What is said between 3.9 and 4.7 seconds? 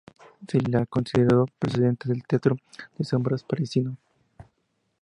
"Le Chat Noir".